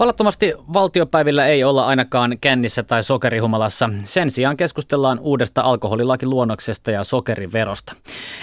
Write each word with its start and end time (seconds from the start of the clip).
Vallattomasti 0.00 0.54
valtiopäivillä 0.72 1.46
ei 1.46 1.64
olla 1.64 1.86
ainakaan 1.86 2.38
kännissä 2.40 2.82
tai 2.82 3.02
sokerihumalassa. 3.02 3.90
Sen 4.04 4.30
sijaan 4.30 4.56
keskustellaan 4.56 5.18
uudesta 5.18 5.62
alkoholilakiluonnoksesta 5.62 6.90
ja 6.90 7.04
sokeriverosta. 7.04 7.94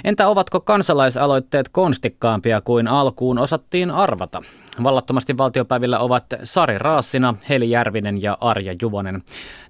Entä 0.04 0.28
ovatko 0.28 0.60
kansalaisaloitteet 0.60 1.70
konstikkaampia 1.70 2.62
kuin 2.62 2.88
alkuun 2.88 3.40
osattiin 3.40 3.92
arvata? 3.92 4.42
Vallattomasti 4.84 5.38
valtiopäivillä 5.38 6.00
ovat 6.00 6.26
Sari 6.44 6.78
Raassina, 6.78 7.36
Heli 7.50 7.70
Järvinen 7.70 8.22
ja 8.22 8.38
Arja 8.42 8.76
Juvonen. 8.82 9.24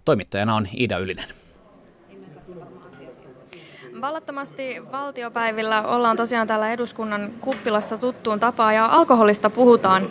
Toimittajana 0.05 0.55
on 0.55 0.67
Ida 0.77 0.97
Ylinen. 0.97 1.29
Vallattomasti 4.01 4.81
valtiopäivillä 4.91 5.81
ollaan 5.81 6.17
tosiaan 6.17 6.47
täällä 6.47 6.73
eduskunnan 6.73 7.31
kuppilassa 7.41 7.97
tuttuun 7.97 8.39
tapaan 8.39 8.75
ja 8.75 8.85
alkoholista 8.85 9.49
puhutaan. 9.49 10.07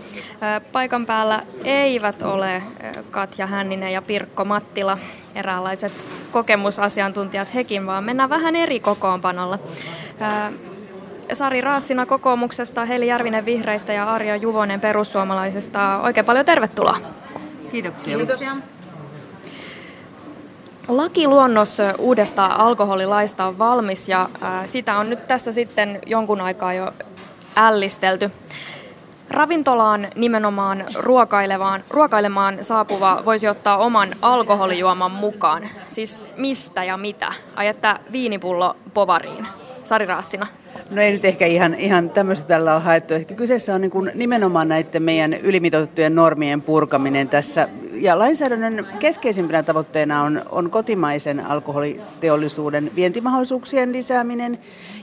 Paikan 0.72 1.06
päällä 1.06 1.42
eivät 1.64 2.22
ole 2.22 2.62
Katja 3.10 3.46
Hänninen 3.46 3.92
ja 3.92 4.02
Pirkko 4.02 4.44
Mattila, 4.44 4.98
eräänlaiset 5.34 5.92
kokemusasiantuntijat 6.30 7.54
hekin, 7.54 7.86
vaan 7.86 8.04
mennään 8.04 8.30
vähän 8.30 8.56
eri 8.56 8.80
kokoonpanolla. 8.80 9.58
Sari 11.32 11.60
Raassina 11.60 12.06
kokoomuksesta, 12.06 12.84
Heli 12.84 13.06
Järvinen 13.06 13.44
vihreistä 13.44 13.92
ja 13.92 14.04
Arja 14.04 14.36
Juvonen 14.36 14.80
perussuomalaisesta. 14.80 16.00
Oikein 16.02 16.26
paljon 16.26 16.46
tervetuloa. 16.46 16.96
Kiitoksia. 17.70 18.16
Kiitoksia. 18.16 18.50
Lakiluonnos 20.96 21.78
uudesta 21.98 22.46
alkoholilaista 22.46 23.44
on 23.44 23.58
valmis 23.58 24.08
ja 24.08 24.28
sitä 24.66 24.96
on 24.96 25.10
nyt 25.10 25.26
tässä 25.26 25.52
sitten 25.52 25.98
jonkun 26.06 26.40
aikaa 26.40 26.72
jo 26.72 26.92
ällistelty. 27.56 28.30
Ravintolaan 29.30 30.08
nimenomaan 30.14 30.84
ruokailevaan, 30.94 31.82
ruokailemaan 31.90 32.64
saapuva 32.64 33.22
voisi 33.24 33.48
ottaa 33.48 33.76
oman 33.76 34.12
alkoholijuoman 34.22 35.10
mukaan. 35.10 35.68
Siis 35.88 36.30
mistä 36.36 36.84
ja 36.84 36.96
mitä? 36.96 37.32
Että 37.62 37.98
viinipullo 38.12 38.76
povariin. 38.94 39.46
Sari 39.90 40.06
Raassina. 40.06 40.46
No 40.90 41.02
ei 41.02 41.12
nyt 41.12 41.24
ehkä 41.24 41.46
ihan, 41.46 41.74
ihan 41.74 42.10
tämmöistä 42.10 42.46
tällä 42.46 42.74
on 42.74 42.82
haettu. 42.82 43.14
Ehkä 43.14 43.34
kyseessä 43.34 43.74
on 43.74 43.80
niin 43.80 43.90
kuin 43.90 44.10
nimenomaan 44.14 44.68
näiden 44.68 45.02
meidän 45.02 45.34
ylimitoitettujen 45.34 46.14
normien 46.14 46.62
purkaminen 46.62 47.28
tässä. 47.28 47.68
Ja 47.92 48.18
lainsäädännön 48.18 48.86
keskeisimpänä 48.98 49.62
tavoitteena 49.62 50.22
on, 50.22 50.42
on 50.50 50.70
kotimaisen 50.70 51.46
alkoholiteollisuuden 51.46 52.90
vientimahdollisuuksien 52.94 53.92
lisääminen 53.92 54.58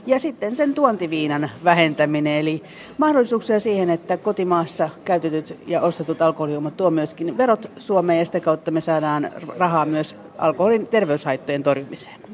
ja 0.06 0.18
sitten 0.18 0.56
sen 0.56 0.74
tuontiviinan 0.74 1.50
vähentäminen. 1.64 2.36
Eli 2.36 2.62
mahdollisuuksia 2.98 3.60
siihen, 3.60 3.90
että 3.90 4.16
kotimaassa 4.16 4.88
käytetyt 5.04 5.58
ja 5.66 5.80
ostetut 5.80 6.22
alkoholijuomat 6.22 6.76
tuo 6.76 6.90
myöskin 6.90 7.38
verot 7.38 7.70
Suomeen 7.78 8.18
ja 8.18 8.24
sitä 8.24 8.40
kautta 8.40 8.70
me 8.70 8.80
saadaan 8.80 9.30
rahaa 9.58 9.86
myös 9.86 10.16
alkoholin 10.38 10.86
terveyshaittojen 10.86 11.62
torjumiseen. 11.62 12.28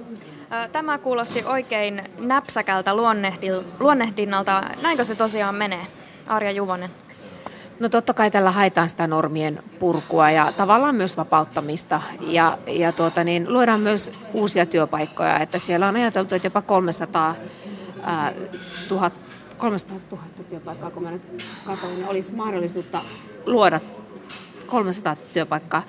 Tämä 0.73 0.99
kuulosti 0.99 1.45
oikein 1.45 2.03
näpsäkältä 2.19 2.91
luonnehdinnalta. 3.81 4.63
Näinkö 4.83 5.05
se 5.05 5.15
tosiaan 5.15 5.55
menee, 5.55 5.87
Arja 6.29 6.51
Juvonen? 6.51 6.91
No 7.81 7.89
totta 7.89 8.15
kai 8.15 8.31
tällä 8.31 8.51
haetaan 8.51 8.89
sitä 8.89 9.07
normien 9.07 9.63
purkua 9.79 10.31
ja 10.31 10.53
tavallaan 10.57 10.95
myös 10.95 11.17
vapauttamista 11.17 12.03
ja, 12.21 12.59
ja 12.67 12.93
tuota 12.93 13.25
niin, 13.25 13.53
luodaan 13.53 13.81
myös 13.81 14.13
uusia 14.33 14.67
työpaikkoja, 14.67 15.39
että 15.39 15.59
siellä 15.59 15.89
on 15.89 15.97
ajateltu, 15.97 16.35
että 16.35 16.47
jopa 16.47 16.63
300 16.63 17.35
ää, 18.03 18.33
000, 18.91 19.11
300 19.59 19.97
000 20.11 20.25
työpaikkaa, 20.49 20.91
kun 20.91 21.03
mä 21.03 21.11
nyt 21.11 21.45
katsoin, 21.67 21.95
niin 21.95 22.09
olisi 22.09 22.35
mahdollisuutta 22.35 23.01
luoda 23.47 23.81
300 24.67 25.17
työpaikkaa. 25.33 25.83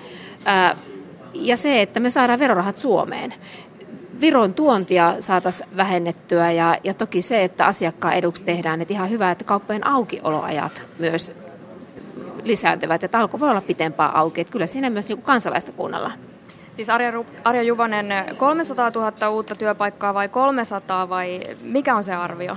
Ja 1.34 1.56
se, 1.56 1.82
että 1.82 2.00
me 2.00 2.10
saadaan 2.10 2.38
verorahat 2.38 2.78
Suomeen. 2.78 3.34
Viron 4.20 4.54
tuontia 4.54 5.14
saataisiin 5.20 5.68
vähennettyä 5.76 6.52
ja, 6.52 6.78
ja 6.84 6.94
toki 6.94 7.22
se, 7.22 7.44
että 7.44 7.66
asiakkaan 7.66 8.14
eduksi 8.14 8.44
tehdään, 8.44 8.82
että 8.82 8.94
ihan 8.94 9.10
hyvä, 9.10 9.30
että 9.30 9.44
kauppojen 9.44 9.86
aukioloajat 9.86 10.82
myös 10.98 11.32
lisääntyvät, 12.44 13.04
että 13.04 13.18
alko 13.18 13.40
voi 13.40 13.50
olla 13.50 13.60
pitempään 13.60 14.16
auki, 14.16 14.40
että 14.40 14.52
kyllä 14.52 14.66
siinä 14.66 14.90
myös 14.90 15.08
niin 15.08 15.22
kansalaista 15.22 15.72
kuunnellaan. 15.72 16.18
Siis 16.72 16.90
Arja, 16.90 17.12
Arja 17.44 17.62
Juvonen, 17.62 18.06
300 18.36 18.90
000 18.94 19.28
uutta 19.30 19.54
työpaikkaa 19.54 20.14
vai 20.14 20.28
300 20.28 21.08
vai 21.08 21.40
mikä 21.60 21.96
on 21.96 22.04
se 22.04 22.14
arvio? 22.14 22.56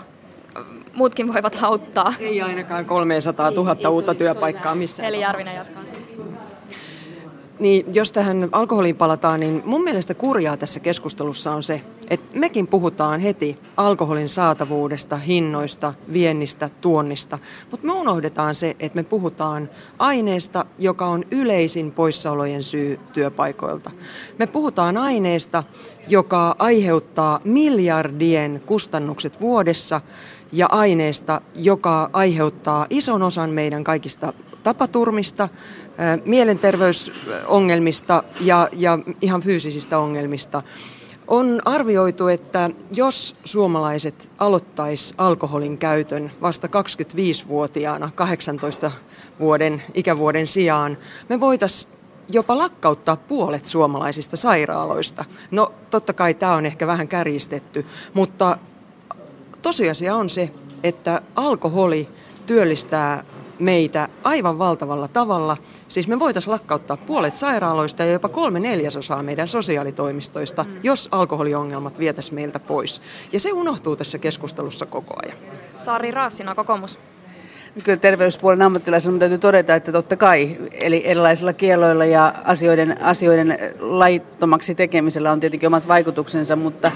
Muutkin 0.94 1.34
voivat 1.34 1.58
auttaa. 1.62 2.14
Ei 2.19 2.42
ainakaan 2.42 2.86
300 2.86 3.52
000 3.52 3.75
ei, 3.80 3.88
uutta 3.88 4.16
työpaikkaa 4.16 4.75
missään. 4.75 5.08
Eli 5.08 5.22
Järvinen 5.22 5.56
jatkaa 5.56 5.84
siis. 5.84 6.16
Niin, 7.59 7.94
jos 7.94 8.12
tähän 8.12 8.50
alkoholiin 8.52 8.96
palataan, 8.96 9.40
niin 9.40 9.62
mun 9.66 9.84
mielestä 9.84 10.14
kurjaa 10.14 10.58
tässä 10.58 10.80
keskustelussa 10.80 11.52
on 11.52 11.64
se, 11.64 11.81
että 12.09 12.38
mekin 12.40 12.68
puhutaan 12.68 13.20
heti 13.20 13.58
alkoholin 13.78 14.30
saatavuudesta, 14.30 15.18
hinnoista, 15.18 15.94
viennistä, 16.14 16.69
tuonnista, 16.81 17.40
mutta 17.72 17.88
me 17.88 17.94
unohdetaan 17.94 18.56
se, 18.56 18.75
että 18.80 18.96
me 18.96 19.03
puhutaan 19.03 19.69
aineesta, 20.00 20.66
joka 20.78 21.06
on 21.06 21.25
yleisin 21.31 21.92
poissaolojen 21.92 22.64
syy 22.64 23.00
työpaikoilta. 23.14 23.92
Me 24.38 24.48
puhutaan 24.48 24.98
aineesta, 24.98 25.64
joka 26.08 26.56
aiheuttaa 26.59 27.40
miljardien 27.44 28.64
kustannukset 28.66 29.42
vuodessa 29.42 30.02
ja 30.52 30.68
aineesta, 30.72 31.42
joka 31.56 32.09
aiheuttaa 32.14 32.88
ison 32.90 33.24
osan 33.24 33.50
meidän 33.50 33.84
kaikista 33.84 34.34
tapaturmista, 34.64 35.50
mielenterveysongelmista 36.25 38.24
ja, 38.42 38.70
ja 38.74 39.00
ihan 39.22 39.42
fyysisistä 39.42 40.00
ongelmista. 40.00 40.62
On 41.28 41.62
arvioitu, 41.66 42.28
että 42.28 42.69
jos 42.92 43.36
suomalaiset 43.44 44.30
aloittaisi 44.38 45.14
alkoholin 45.18 45.78
käytön 45.78 46.31
vasta 46.42 46.68
25-vuotiaana 46.68 48.12
18 48.16 48.92
vuoden 49.40 49.84
ikävuoden 49.94 50.48
sijaan, 50.48 50.98
me 51.30 51.40
voitaisiin 51.40 51.94
jopa 52.31 52.58
lakkauttaa 52.58 53.18
puolet 53.18 53.66
suomalaisista 53.66 54.38
sairaaloista. 54.38 55.25
No 55.52 55.74
totta 55.90 56.14
kai 56.14 56.34
tämä 56.34 56.53
on 56.53 56.66
ehkä 56.66 56.88
vähän 56.88 57.08
kärjistetty, 57.08 57.86
mutta 58.14 58.58
tosiasia 59.62 60.16
on 60.16 60.30
se, 60.30 60.52
että 60.84 61.22
alkoholi 61.36 62.09
työllistää 62.46 63.24
meitä 63.59 64.08
aivan 64.24 64.59
valtavalla 64.59 65.08
tavalla. 65.08 65.58
Siis 65.88 66.08
me 66.08 66.20
voitaisiin 66.20 66.52
lakkauttaa 66.52 66.97
puolet 66.97 67.36
sairaaloista 67.36 68.03
ja 68.03 68.12
jopa 68.12 68.30
kolme 68.30 68.59
neljäsosaa 68.59 69.24
meidän 69.24 69.47
sosiaalitoimistoista, 69.47 70.64
mm. 70.64 70.70
jos 70.84 71.09
alkoholiongelmat 71.12 72.00
vietäisiin 72.00 72.36
meiltä 72.36 72.59
pois. 72.59 73.02
Ja 73.31 73.40
se 73.40 73.52
unohtuu 73.52 73.96
tässä 73.96 74.18
keskustelussa 74.18 74.86
koko 74.86 75.14
ajan. 75.24 75.38
Sari 75.80 76.12
Raassina, 76.12 76.56
kokoomus. 76.56 77.00
Kyllä 77.84 77.98
terveyspuolen 77.98 78.62
ammattilaisena 78.62 79.19
täytyy 79.19 79.38
todeta, 79.38 79.75
että 79.75 79.92
totta 79.92 80.18
kai, 80.18 80.58
eli 80.72 81.02
erilaisilla 81.06 81.53
kieloilla 81.53 82.06
ja 82.06 82.34
asioiden, 82.44 83.02
asioiden 83.02 83.58
laittomaksi 83.80 84.75
tekemisellä 84.75 85.31
on 85.31 85.40
tietenkin 85.40 85.68
omat 85.68 85.88
vaikutuksensa, 85.88 86.56
mutta 86.56 86.92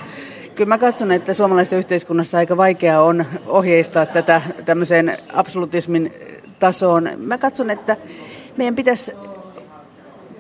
kyllä 0.56 0.68
mä 0.68 0.78
katson, 0.78 1.12
että 1.12 1.34
suomalaisessa 1.34 1.76
yhteiskunnassa 1.76 2.38
aika 2.38 2.58
vaikeaa 2.58 3.02
on 3.02 3.26
ohjeistaa 3.48 4.06
tätä 4.06 4.42
tämmöiseen 4.66 5.18
absolutismin 5.34 6.14
tasoon. 6.64 7.10
Mä 7.18 7.38
katson, 7.38 7.70
että 7.70 7.98
meidän 8.58 8.76
pitäisi 8.76 9.12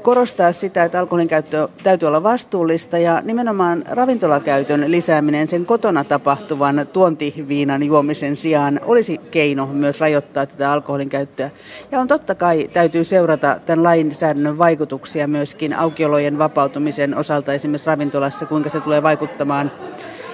korostaa 0.01 0.51
sitä, 0.51 0.83
että 0.83 0.99
alkoholin 0.99 1.27
käyttö 1.27 1.67
täytyy 1.83 2.07
olla 2.07 2.23
vastuullista 2.23 2.97
ja 2.97 3.21
nimenomaan 3.21 3.83
ravintolakäytön 3.89 4.91
lisääminen 4.91 5.47
sen 5.47 5.65
kotona 5.65 6.03
tapahtuvan 6.03 6.87
tuontiviinan 6.93 7.83
juomisen 7.83 8.37
sijaan 8.37 8.79
olisi 8.83 9.17
keino 9.17 9.65
myös 9.65 9.99
rajoittaa 9.99 10.45
tätä 10.45 10.71
alkoholin 10.71 11.09
käyttöä. 11.09 11.49
Ja 11.91 11.99
on 11.99 12.07
totta 12.07 12.35
kai 12.35 12.69
täytyy 12.73 13.03
seurata 13.03 13.59
tämän 13.65 13.83
lainsäädännön 13.83 14.57
vaikutuksia 14.57 15.27
myöskin 15.27 15.73
aukiolojen 15.73 16.37
vapautumisen 16.37 17.17
osalta 17.17 17.53
esimerkiksi 17.53 17.87
ravintolassa, 17.87 18.45
kuinka 18.45 18.69
se 18.69 18.79
tulee 18.79 19.03
vaikuttamaan 19.03 19.71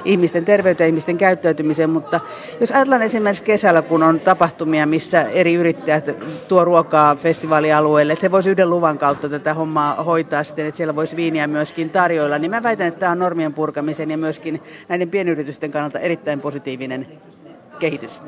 ihmisten 0.06 0.46
terveyteen 0.46 0.86
ja 0.86 0.90
ihmisten 0.90 1.18
käyttäytymiseen, 1.18 1.90
mutta 1.90 2.19
jos 2.60 2.72
ajatellaan 2.72 3.01
esimerkiksi 3.01 3.44
kesällä, 3.44 3.81
kun 3.81 4.04
on 4.04 4.19
tapahtumia, 4.19 4.86
missä 4.86 5.22
eri 5.22 5.54
yrittäjät 5.54 6.16
tuo 6.48 6.66
ruokaa 6.66 7.16
festivaalialueelle, 7.16 8.13
että 8.13 8.25
he 8.25 8.31
voisivat 8.31 8.51
yhden 8.51 8.69
luvan 8.69 8.98
kautta 8.98 9.30
tätä 9.30 9.54
hommaa 9.54 10.04
hoitaa 10.04 10.44
siten, 10.44 10.66
että 10.66 10.78
siellä 10.78 10.96
voisi 10.96 11.16
viiniä 11.16 11.48
myöskin 11.48 11.90
tarjoilla, 11.90 12.38
niin 12.38 12.51
mä 12.51 12.63
väitän, 12.63 12.88
että 12.88 13.00
tämä 13.00 13.12
on 13.12 13.19
normien 13.19 13.54
purkamisen 13.54 14.12
ja 14.12 14.18
myöskin 14.18 14.63
näiden 14.88 15.10
pienyritysten 15.10 15.72
kannalta 15.72 16.00
erittäin 16.00 16.42
positiivinen 16.42 17.07
kehitys. 17.80 18.22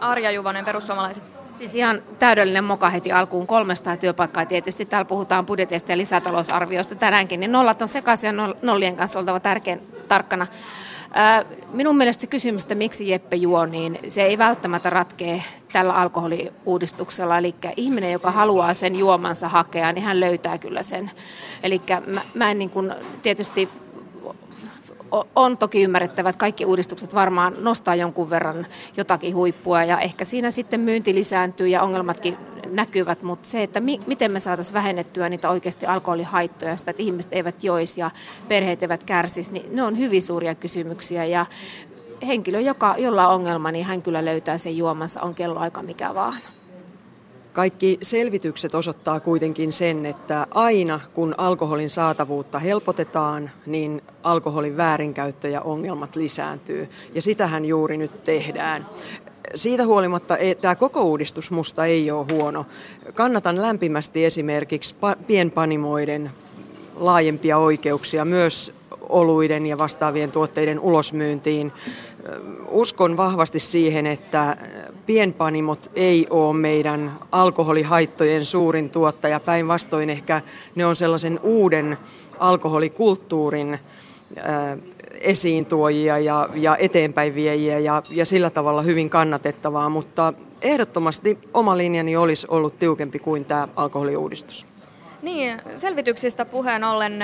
Arja 0.00 0.30
Juvonen, 0.30 0.64
perussuomalaiset. 0.64 1.24
Siis 1.52 1.74
ihan 1.74 2.02
täydellinen 2.18 2.64
moka 2.64 2.90
heti 2.90 3.12
alkuun 3.12 3.46
300 3.46 3.96
työpaikkaa. 3.96 4.46
Tietysti 4.46 4.86
täällä 4.86 5.04
puhutaan 5.04 5.46
budjetista 5.46 5.92
ja 5.92 5.96
lisätalousarvioista 5.96 6.94
tänäänkin, 6.94 7.40
niin 7.40 7.52
nollat 7.52 7.82
on 7.82 7.88
sekaisin 7.88 8.36
ja 8.36 8.54
nollien 8.62 8.96
kanssa 8.96 9.18
oltava 9.18 9.40
tärkeän 9.40 9.80
tarkkana. 10.08 10.46
Minun 11.72 11.96
mielestä 11.96 12.20
se 12.20 12.26
kysymys, 12.26 12.62
että 12.62 12.74
miksi 12.74 13.08
Jeppe 13.08 13.36
juo, 13.36 13.66
niin 13.66 13.98
se 14.08 14.22
ei 14.22 14.38
välttämättä 14.38 14.90
ratkee 14.90 15.42
tällä 15.72 15.92
alkoholiuudistuksella. 15.92 17.38
Eli 17.38 17.54
ihminen, 17.76 18.12
joka 18.12 18.30
haluaa 18.30 18.74
sen 18.74 18.96
juomansa 18.96 19.48
hakea, 19.48 19.92
niin 19.92 20.04
hän 20.04 20.20
löytää 20.20 20.58
kyllä 20.58 20.82
sen. 20.82 21.10
Eli 21.62 21.82
mä, 22.06 22.20
mä 22.34 22.50
en 22.50 22.58
niin 22.58 22.70
kuin, 22.70 22.94
tietysti 23.22 23.68
on 25.36 25.58
toki 25.58 25.82
ymmärrettävä, 25.82 26.28
että 26.28 26.40
kaikki 26.40 26.64
uudistukset 26.64 27.14
varmaan 27.14 27.54
nostaa 27.58 27.94
jonkun 27.94 28.30
verran 28.30 28.66
jotakin 28.96 29.34
huippua 29.34 29.84
ja 29.84 30.00
ehkä 30.00 30.24
siinä 30.24 30.50
sitten 30.50 30.80
myynti 30.80 31.14
lisääntyy 31.14 31.68
ja 31.68 31.82
ongelmatkin 31.82 32.36
näkyvät, 32.70 33.22
mutta 33.22 33.48
se, 33.48 33.62
että 33.62 33.80
mi- 33.80 34.00
miten 34.06 34.32
me 34.32 34.40
saataisiin 34.40 34.74
vähennettyä 34.74 35.28
niitä 35.28 35.50
oikeasti 35.50 35.86
alkoholihaittoja, 35.86 36.76
sitä, 36.76 36.90
että 36.90 37.02
ihmiset 37.02 37.32
eivät 37.32 37.64
joisi 37.64 38.00
ja 38.00 38.10
perheet 38.48 38.82
eivät 38.82 39.04
kärsisi, 39.04 39.52
niin 39.52 39.76
ne 39.76 39.82
on 39.82 39.98
hyvin 39.98 40.22
suuria 40.22 40.54
kysymyksiä 40.54 41.24
ja 41.24 41.46
henkilö, 42.26 42.60
joka, 42.60 42.94
jolla 42.98 43.28
on 43.28 43.34
ongelma, 43.34 43.72
niin 43.72 43.84
hän 43.84 44.02
kyllä 44.02 44.24
löytää 44.24 44.58
sen 44.58 44.76
juomansa, 44.76 45.22
on 45.22 45.34
kello 45.34 45.60
aika 45.60 45.82
mikä 45.82 46.14
vaan. 46.14 46.34
Kaikki 47.52 47.98
selvitykset 48.02 48.74
osoittaa 48.74 49.20
kuitenkin 49.20 49.72
sen, 49.72 50.06
että 50.06 50.46
aina 50.50 51.00
kun 51.14 51.34
alkoholin 51.38 51.90
saatavuutta 51.90 52.58
helpotetaan, 52.58 53.50
niin 53.66 54.02
alkoholin 54.22 54.76
väärinkäyttö 54.76 55.48
ja 55.48 55.60
ongelmat 55.60 56.16
lisääntyy. 56.16 56.88
Ja 57.14 57.22
sitähän 57.22 57.64
juuri 57.64 57.96
nyt 57.96 58.24
tehdään. 58.24 58.86
Siitä 59.54 59.86
huolimatta 59.86 60.36
tämä 60.60 60.74
koko 60.74 61.02
uudistus 61.02 61.50
musta 61.50 61.84
ei 61.84 62.10
ole 62.10 62.26
huono. 62.32 62.66
Kannatan 63.14 63.62
lämpimästi 63.62 64.24
esimerkiksi 64.24 64.94
pienpanimoiden 65.26 66.30
laajempia 66.96 67.58
oikeuksia 67.58 68.24
myös 68.24 68.74
oluiden 69.08 69.66
ja 69.66 69.78
vastaavien 69.78 70.32
tuotteiden 70.32 70.80
ulosmyyntiin. 70.80 71.72
Uskon 72.68 73.16
vahvasti 73.16 73.58
siihen, 73.58 74.06
että 74.06 74.56
pienpanimot 75.06 75.90
ei 75.94 76.26
ole 76.30 76.56
meidän 76.56 77.18
alkoholihaittojen 77.32 78.44
suurin 78.44 78.90
tuottaja. 78.90 79.40
Päinvastoin 79.40 80.10
ehkä 80.10 80.42
ne 80.74 80.86
on 80.86 80.96
sellaisen 80.96 81.40
uuden 81.42 81.98
alkoholikulttuurin 82.38 83.78
esiintuojia 85.20 86.18
ja, 86.18 86.48
ja 86.54 86.76
eteenpäinviejiä 86.76 87.78
ja, 87.78 88.02
ja 88.10 88.24
sillä 88.24 88.50
tavalla 88.50 88.82
hyvin 88.82 89.10
kannatettavaa, 89.10 89.88
mutta 89.88 90.32
ehdottomasti 90.62 91.38
oma 91.54 91.78
linjani 91.78 92.16
olisi 92.16 92.46
ollut 92.50 92.78
tiukempi 92.78 93.18
kuin 93.18 93.44
tämä 93.44 93.68
alkoholiuudistus. 93.76 94.66
Niin, 95.22 95.60
selvityksistä 95.74 96.44
puheen 96.44 96.84
ollen 96.84 97.18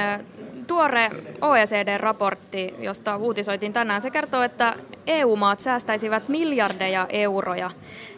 tuore 0.68 1.10
OECD-raportti, 1.40 2.74
josta 2.78 3.16
uutisoitiin 3.16 3.72
tänään, 3.72 4.00
se 4.00 4.10
kertoo, 4.10 4.42
että 4.42 4.74
EU-maat 5.06 5.60
säästäisivät 5.60 6.28
miljardeja 6.28 7.06
euroja, 7.08 7.70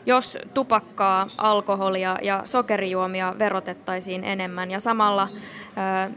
jos 0.06 0.38
tupakkaa, 0.54 1.26
alkoholia 1.38 2.18
ja 2.22 2.42
sokerijuomia 2.44 3.34
verotettaisiin 3.38 4.24
enemmän 4.24 4.70
ja 4.70 4.80
samalla 4.80 5.28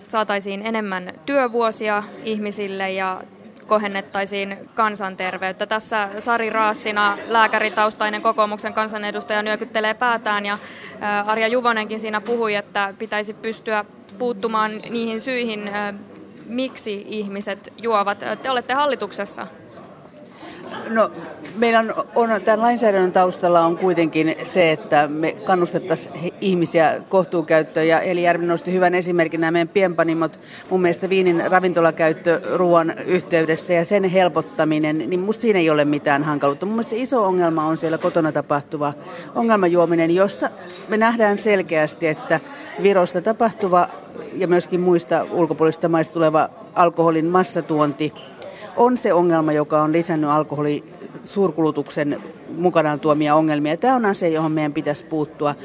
saataisiin 0.08 0.66
enemmän 0.66 1.14
työvuosia 1.26 2.04
ihmisille 2.24 2.92
ja 2.92 3.22
kohennettaisiin 3.68 4.58
kansanterveyttä. 4.74 5.66
Tässä 5.66 6.10
Sari 6.20 6.50
Raassina, 6.50 7.18
lääkäritaustainen 7.28 8.22
kokoomuksen 8.22 8.74
kansanedustaja, 8.74 9.44
nyökyttelee 9.44 9.94
päätään 9.94 10.46
ja 10.46 10.58
Arja 11.26 11.48
Juvonenkin 11.48 12.00
siinä 12.00 12.22
puhui, 12.22 12.56
että 12.56 12.94
pitäisi 13.00 13.34
pystyä 13.34 13.86
puuttumaan 14.20 14.72
niihin 14.90 15.22
syihin, 15.22 15.72
miksi 16.46 17.06
ihmiset 17.08 17.74
juovat. 17.78 18.24
Te 18.42 18.50
olette 18.50 18.74
hallituksessa. 18.74 19.48
No, 20.90 21.12
meillä 21.56 21.80
on, 21.80 21.94
on, 22.16 22.42
tämän 22.46 22.62
lainsäädännön 22.62 23.12
taustalla 23.12 23.62
on 23.62 23.78
kuitenkin 23.78 24.36
se, 24.44 24.72
että 24.72 25.08
me 25.08 25.32
kannustettaisiin 25.32 26.34
ihmisiä 26.42 27.02
kohtuukäyttöön. 27.10 27.88
Ja 27.88 28.00
Eli 28.00 28.24
Järvi 28.24 28.46
nosti 28.46 28.74
hyvän 28.74 28.96
esimerkin 28.96 29.42
nämä 29.42 29.52
meidän 29.52 29.68
pienpanimot. 29.68 30.40
Mun 30.70 30.82
mielestä 30.82 31.10
viinin 31.10 31.52
ravintolakäyttö 31.52 32.42
ruoan 32.56 32.94
yhteydessä 33.06 33.74
ja 33.74 33.86
sen 33.86 34.04
helpottaminen, 34.04 34.98
niin 34.98 35.20
musta 35.20 35.42
siinä 35.42 35.60
ei 35.60 35.70
ole 35.70 35.86
mitään 35.86 36.24
hankaluutta. 36.24 36.66
Mun 36.66 36.76
mielestä 36.76 36.96
iso 36.96 37.26
ongelma 37.26 37.66
on 37.66 37.78
siellä 37.78 37.98
kotona 37.98 38.32
tapahtuva 38.32 38.94
ongelmajuominen, 39.36 40.16
jossa 40.16 40.50
me 40.88 40.98
nähdään 40.98 41.38
selkeästi, 41.38 42.08
että 42.08 42.40
Virosta 42.84 43.22
tapahtuva 43.22 43.90
ja 44.34 44.48
myöskin 44.48 44.82
muista 44.82 45.26
ulkopuolisista 45.32 45.90
maista 45.90 46.14
tuleva 46.14 46.50
alkoholin 46.76 47.26
massatuonti 47.26 48.14
on 48.76 48.98
se 48.98 49.14
ongelma, 49.14 49.52
joka 49.52 49.82
on 49.82 49.92
lisännyt 49.92 50.30
alkoholi 50.30 50.84
suurkulutuksen 51.26 52.22
mukanaan 52.58 53.00
tuomia 53.00 53.36
ongelmia. 53.36 53.78
Tämä 53.78 53.96
on 53.96 54.06
asia, 54.06 54.30
johon 54.30 54.52
meidän 54.52 54.74
pitäisi 54.74 55.06
puuttua. 55.06 55.56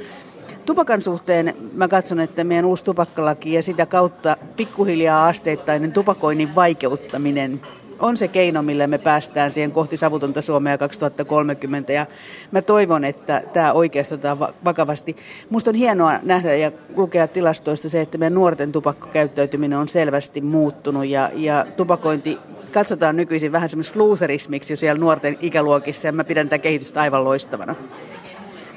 Tupakan 0.66 1.02
suhteen 1.02 1.54
mä 1.72 1.88
katson, 1.88 2.20
että 2.20 2.44
meidän 2.44 2.64
uusi 2.64 2.84
tupakkalaki 2.84 3.52
ja 3.52 3.62
sitä 3.62 3.86
kautta 3.86 4.36
pikkuhiljaa 4.56 5.26
asteittainen 5.26 5.92
tupakoinnin 5.92 6.54
vaikeuttaminen 6.54 7.60
on 7.98 8.16
se 8.16 8.28
keino, 8.28 8.62
millä 8.62 8.86
me 8.86 8.98
päästään 8.98 9.52
siihen 9.52 9.72
kohti 9.72 9.96
savutonta 9.96 10.42
Suomea 10.42 10.78
2030. 10.78 11.92
Ja 11.92 12.06
mä 12.50 12.62
toivon, 12.62 13.04
että 13.04 13.42
tämä 13.52 13.72
oikeasti 13.72 14.14
otetaan 14.14 14.38
vakavasti. 14.64 15.16
Musta 15.50 15.70
on 15.70 15.74
hienoa 15.74 16.18
nähdä 16.22 16.54
ja 16.54 16.72
lukea 16.96 17.28
tilastoista 17.28 17.88
se, 17.88 18.00
että 18.00 18.18
meidän 18.18 18.34
nuorten 18.34 18.72
tupakkakäyttäytyminen 18.72 19.78
on 19.78 19.88
selvästi 19.88 20.40
muuttunut 20.40 21.06
ja, 21.06 21.30
ja 21.34 21.66
tupakointi 21.76 22.38
katsotaan 22.72 23.16
nykyisin 23.16 23.52
vähän 23.52 23.70
semmoista 23.70 23.98
loserismiksi 23.98 24.72
jo 24.72 24.76
siellä 24.76 25.00
nuorten 25.00 25.38
ikäluokissa 25.40 26.08
ja 26.08 26.12
mä 26.12 26.24
pidän 26.24 26.48
tätä 26.48 26.62
kehitystä 26.62 27.00
aivan 27.00 27.24
loistavana. 27.24 27.74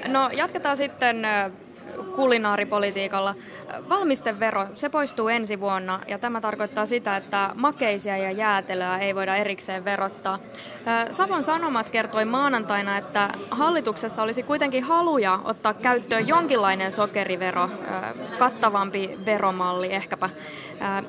No 0.08 0.30
jatketaan 0.30 0.78
sitten 0.78 1.26
kulinaaripolitiikalla. 2.16 3.36
Valmistevero, 3.90 4.68
se 4.74 4.90
poistuu 4.90 5.28
ensi 5.28 5.60
vuonna 5.60 6.00
ja 6.08 6.20
tämä 6.20 6.42
tarkoittaa 6.42 6.86
sitä, 6.86 7.18
että 7.18 7.50
makeisia 7.56 8.18
ja 8.18 8.32
jäätelöä 8.32 8.98
ei 8.98 9.16
voida 9.16 9.36
erikseen 9.36 9.86
verottaa. 9.86 10.40
Savon 11.12 11.44
Sanomat 11.44 11.90
kertoi 11.90 12.26
maanantaina, 12.26 12.98
että 12.98 13.30
hallituksessa 13.52 14.24
olisi 14.24 14.44
kuitenkin 14.44 14.84
haluja 14.84 15.40
ottaa 15.44 15.74
käyttöön 15.74 16.28
jonkinlainen 16.28 16.92
sokerivero, 16.92 17.70
kattavampi 18.40 19.18
veromalli 19.26 19.94
ehkäpä. 19.94 20.30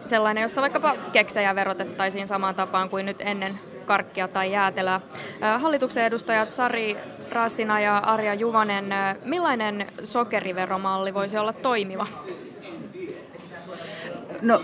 Sellainen, 0.06 0.42
jossa 0.42 0.60
vaikkapa 0.60 0.94
keksejä 1.12 1.54
verotettaisiin 1.54 2.28
samaan 2.28 2.54
tapaan 2.54 2.90
kuin 2.90 3.06
nyt 3.06 3.20
ennen 3.20 3.60
karkkia 3.86 4.28
tai 4.28 4.52
jäätelöä. 4.52 5.00
Hallituksen 5.58 6.04
edustajat 6.04 6.50
Sari 6.50 6.96
Rassina 7.32 7.80
ja 7.80 7.98
Arja 7.98 8.34
Juvonen, 8.34 8.84
millainen 9.24 9.86
sokeriveromalli 10.04 11.14
voisi 11.14 11.38
olla 11.38 11.52
toimiva? 11.52 12.06
No, 14.42 14.62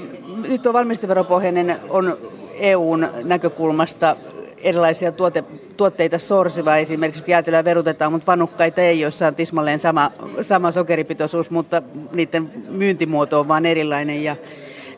nyt 0.48 0.66
on 0.66 0.72
valmisteveropohjainen 0.72 1.76
on 1.88 2.18
EUn 2.52 3.08
näkökulmasta 3.24 4.16
erilaisia 4.56 5.12
tuote, 5.12 5.44
tuotteita 5.76 6.18
sorsiva, 6.18 6.76
esimerkiksi 6.76 7.30
jäätelöä 7.30 7.64
verutetaan, 7.64 8.12
mutta 8.12 8.26
vanukkaita 8.26 8.80
ei, 8.80 9.00
joissa 9.00 9.26
on 9.26 9.34
tismalleen 9.34 9.80
sama, 9.80 10.10
sama 10.42 10.72
sokeripitoisuus, 10.72 11.50
mutta 11.50 11.82
niiden 12.12 12.52
myyntimuoto 12.68 13.40
on 13.40 13.48
vaan 13.48 13.66
erilainen. 13.66 14.24
Ja 14.24 14.36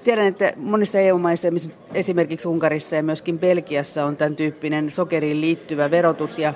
Tiedän, 0.04 0.26
että 0.26 0.52
monissa 0.56 0.98
EU-maissa, 0.98 1.48
esimerkiksi 1.94 2.48
Unkarissa 2.48 2.96
ja 2.96 3.02
myöskin 3.02 3.38
Belgiassa 3.38 4.04
on 4.04 4.16
tämän 4.16 4.36
tyyppinen 4.36 4.90
sokeriin 4.90 5.40
liittyvä 5.40 5.90
verotus 5.90 6.38
ja 6.38 6.54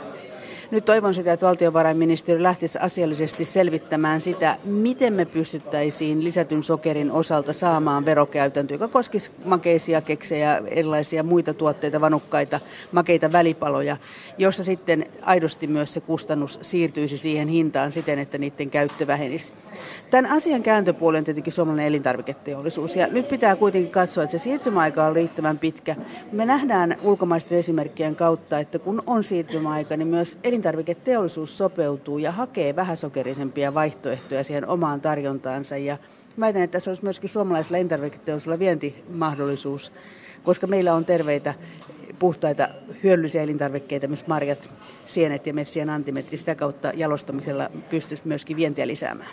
nyt 0.70 0.84
toivon 0.84 1.14
sitä, 1.14 1.32
että 1.32 1.46
valtiovarainministeri 1.46 2.42
lähtisi 2.42 2.78
asiallisesti 2.78 3.44
selvittämään 3.44 4.20
sitä, 4.20 4.56
miten 4.64 5.12
me 5.12 5.24
pystyttäisiin 5.24 6.24
lisätyn 6.24 6.62
sokerin 6.62 7.10
osalta 7.10 7.52
saamaan 7.52 8.04
verokäytäntö, 8.04 8.74
joka 8.74 8.88
koskisi 8.88 9.30
makeisia 9.44 10.00
keksejä, 10.00 10.62
erilaisia 10.66 11.22
muita 11.22 11.54
tuotteita, 11.54 12.00
vanukkaita, 12.00 12.60
makeita 12.92 13.32
välipaloja, 13.32 13.96
jossa 14.38 14.64
sitten 14.64 15.06
aidosti 15.22 15.66
myös 15.66 15.94
se 15.94 16.00
kustannus 16.00 16.58
siirtyisi 16.62 17.18
siihen 17.18 17.48
hintaan 17.48 17.92
siten, 17.92 18.18
että 18.18 18.38
niiden 18.38 18.70
käyttö 18.70 19.06
vähenisi. 19.06 19.52
Tämän 20.10 20.30
asian 20.30 20.62
kääntöpuoli 20.62 21.18
on 21.18 21.24
tietenkin 21.24 21.52
suomalainen 21.52 21.86
elintarviketeollisuus. 21.86 22.96
Ja 22.96 23.06
nyt 23.06 23.28
pitää 23.28 23.56
kuitenkin 23.56 23.92
katsoa, 23.92 24.24
että 24.24 24.38
se 24.38 24.42
siirtymäaika 24.42 25.04
on 25.04 25.14
riittävän 25.14 25.58
pitkä. 25.58 25.96
Me 26.32 26.44
nähdään 26.44 26.96
ulkomaisten 27.02 27.58
esimerkkien 27.58 28.16
kautta, 28.16 28.58
että 28.58 28.78
kun 28.78 29.02
on 29.06 29.24
siirtymäaika, 29.24 29.96
niin 29.96 30.08
myös 30.08 30.38
elintarviketeollisuus 30.54 31.58
sopeutuu 31.58 32.18
ja 32.18 32.32
hakee 32.32 32.76
vähäsokerisempia 32.76 33.74
vaihtoehtoja 33.74 34.44
siihen 34.44 34.68
omaan 34.68 35.00
tarjontaansa. 35.00 35.76
Ja 35.76 35.98
väitän, 36.40 36.62
että 36.62 36.72
tässä 36.72 36.90
olisi 36.90 37.02
myöskin 37.02 37.30
suomalaisella 37.30 37.78
elintarviketeollisuudella 37.78 38.58
vientimahdollisuus, 38.58 39.92
koska 40.44 40.66
meillä 40.66 40.94
on 40.94 41.04
terveitä 41.04 41.54
puhtaita 42.18 42.68
hyödyllisiä 43.02 43.42
elintarvikkeita, 43.42 44.08
missä 44.08 44.26
marjat, 44.28 44.70
sienet 45.06 45.46
ja 45.46 45.54
metsien 45.54 45.90
antimet, 45.90 46.26
sitä 46.34 46.54
kautta 46.54 46.92
jalostamisella 46.94 47.70
pystyisi 47.90 48.22
myöskin 48.26 48.56
vientiä 48.56 48.86
lisäämään. 48.86 49.30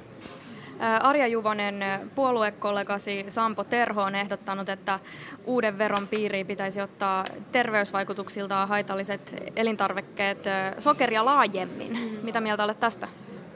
Arja 0.99 1.27
Juvonen, 1.27 1.83
puoluekollegasi 2.15 3.25
Sampo 3.27 3.63
Terho 3.63 4.01
on 4.01 4.15
ehdottanut, 4.15 4.69
että 4.69 4.99
uuden 5.45 5.77
veron 5.77 6.07
piiriin 6.07 6.47
pitäisi 6.47 6.81
ottaa 6.81 7.25
terveysvaikutuksiltaan 7.51 8.67
haitalliset 8.67 9.35
elintarvikkeet 9.55 10.43
sokeria 10.79 11.25
laajemmin. 11.25 12.19
Mitä 12.23 12.41
mieltä 12.41 12.63
olet 12.63 12.79
tästä? 12.79 13.07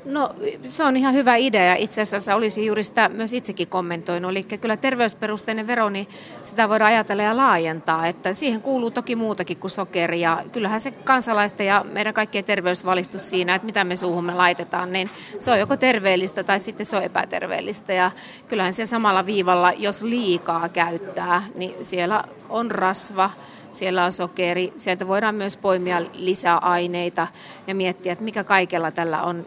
No 0.05 0.29
se 0.63 0.83
on 0.83 0.97
ihan 0.97 1.13
hyvä 1.13 1.35
idea. 1.35 1.75
Itse 1.75 2.01
asiassa 2.01 2.35
olisi 2.35 2.65
juuri 2.65 2.83
sitä 2.83 3.09
myös 3.09 3.33
itsekin 3.33 3.67
kommentoinut. 3.67 4.31
Eli 4.31 4.43
kyllä 4.43 4.77
terveysperusteinen 4.77 5.67
vero, 5.67 5.89
niin 5.89 6.07
sitä 6.41 6.69
voidaan 6.69 6.91
ajatella 6.91 7.23
ja 7.23 7.37
laajentaa. 7.37 8.07
Että 8.07 8.33
siihen 8.33 8.61
kuuluu 8.61 8.91
toki 8.91 9.15
muutakin 9.15 9.57
kuin 9.57 9.71
sokeri. 9.71 10.21
Ja 10.21 10.43
kyllähän 10.51 10.81
se 10.81 10.91
kansalaisten 10.91 11.67
ja 11.67 11.85
meidän 11.91 12.13
kaikkien 12.13 12.45
terveysvalistus 12.45 13.29
siinä, 13.29 13.55
että 13.55 13.65
mitä 13.65 13.83
me 13.83 13.95
suuhumme 13.95 14.33
laitetaan, 14.33 14.91
niin 14.91 15.09
se 15.39 15.51
on 15.51 15.59
joko 15.59 15.77
terveellistä 15.77 16.43
tai 16.43 16.59
sitten 16.59 16.85
se 16.85 16.97
on 16.97 17.03
epäterveellistä. 17.03 17.93
Ja 17.93 18.11
kyllähän 18.47 18.73
siellä 18.73 18.89
samalla 18.89 19.25
viivalla, 19.25 19.73
jos 19.73 20.03
liikaa 20.03 20.69
käyttää, 20.69 21.43
niin 21.55 21.75
siellä 21.81 22.23
on 22.49 22.71
rasva, 22.71 23.29
siellä 23.75 24.05
on 24.05 24.11
sokeri, 24.11 24.73
sieltä 24.77 25.07
voidaan 25.07 25.35
myös 25.35 25.57
poimia 25.57 26.01
lisää 26.13 26.57
aineita 26.57 27.27
ja 27.67 27.75
miettiä, 27.75 28.13
että 28.13 28.23
mikä 28.23 28.43
kaikella 28.43 28.91
tällä 28.91 29.23
on 29.23 29.45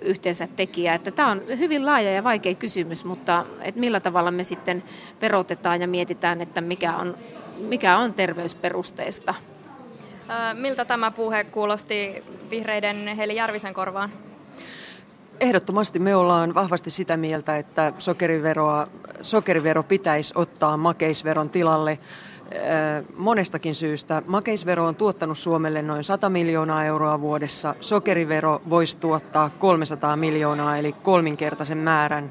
yhteensä 0.00 0.48
tekijä. 0.56 0.94
Että 0.94 1.10
tämä 1.10 1.30
on 1.30 1.42
hyvin 1.58 1.86
laaja 1.86 2.12
ja 2.12 2.24
vaikea 2.24 2.54
kysymys, 2.54 3.04
mutta 3.04 3.46
että 3.60 3.80
millä 3.80 4.00
tavalla 4.00 4.30
me 4.30 4.44
sitten 4.44 4.84
perotetaan 5.20 5.80
ja 5.80 5.88
mietitään, 5.88 6.40
että 6.40 6.60
mikä 6.60 6.96
on, 6.96 7.16
mikä 7.58 7.98
on 7.98 8.14
terveysperusteista. 8.14 9.34
Miltä 10.54 10.84
tämä 10.84 11.10
puhe 11.10 11.44
kuulosti 11.44 12.24
vihreiden 12.50 13.16
Heli 13.16 13.36
Järvisen 13.36 13.74
korvaan? 13.74 14.10
Ehdottomasti 15.40 15.98
me 15.98 16.16
ollaan 16.16 16.54
vahvasti 16.54 16.90
sitä 16.90 17.16
mieltä, 17.16 17.56
että 17.56 17.92
sokeriveroa, 17.98 18.86
sokerivero 19.22 19.82
pitäisi 19.82 20.34
ottaa 20.36 20.76
makeisveron 20.76 21.50
tilalle 21.50 21.98
monestakin 23.16 23.74
syystä. 23.74 24.22
Makeisvero 24.26 24.86
on 24.86 24.94
tuottanut 24.94 25.38
Suomelle 25.38 25.82
noin 25.82 26.04
100 26.04 26.28
miljoonaa 26.28 26.84
euroa 26.84 27.20
vuodessa. 27.20 27.74
Sokerivero 27.80 28.62
voisi 28.70 28.98
tuottaa 28.98 29.50
300 29.50 30.16
miljoonaa 30.16 30.76
eli 30.76 30.92
kolminkertaisen 30.92 31.78
määrän. 31.78 32.30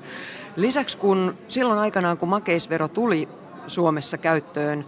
Lisäksi 0.56 0.98
kun 0.98 1.36
silloin 1.48 1.80
aikanaan 1.80 2.18
kun 2.18 2.30
makeisvero 2.30 2.88
tuli 2.88 3.30
Suomessa 3.68 4.18
käyttöön, 4.18 4.86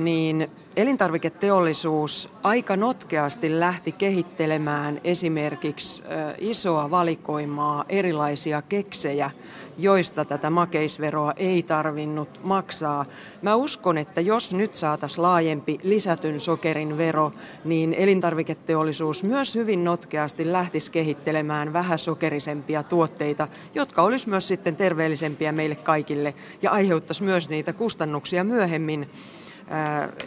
niin 0.00 0.50
elintarviketeollisuus 0.76 2.30
aika 2.42 2.76
notkeasti 2.76 3.60
lähti 3.60 3.92
kehittelemään 3.92 5.00
esimerkiksi 5.04 6.02
isoa 6.38 6.90
valikoimaa 6.90 7.84
erilaisia 7.88 8.62
keksejä, 8.62 9.30
joista 9.78 10.24
tätä 10.24 10.50
makeisveroa 10.50 11.32
ei 11.36 11.62
tarvinnut 11.62 12.40
maksaa. 12.42 13.06
Mä 13.42 13.54
uskon, 13.54 13.98
että 13.98 14.20
jos 14.20 14.54
nyt 14.54 14.74
saataisiin 14.74 15.22
laajempi 15.22 15.80
lisätyn 15.82 16.40
sokerin 16.40 16.98
vero, 16.98 17.32
niin 17.64 17.94
elintarviketeollisuus 17.94 19.22
myös 19.22 19.54
hyvin 19.54 19.84
notkeasti 19.84 20.52
lähtisi 20.52 20.90
kehittelemään 20.90 21.72
vähän 21.72 21.98
sokerisempia 21.98 22.82
tuotteita, 22.82 23.48
jotka 23.74 24.02
olisi 24.02 24.28
myös 24.28 24.48
sitten 24.48 24.76
terveellisempiä 24.76 25.52
meille 25.52 25.76
kaikille 25.76 26.34
ja 26.62 26.70
aiheuttaisi 26.70 27.22
myös 27.22 27.48
niitä 27.48 27.72
kustannuksia 27.72 28.44
myöhemmin 28.44 29.10